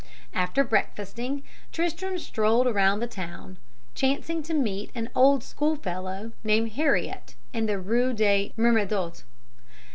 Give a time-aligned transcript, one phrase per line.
[0.33, 3.57] "After breakfasting, Tristram strolled about the town,
[3.93, 9.21] chancing to meet an old school fellow, named Heriot, in the Rue de Mermadotte.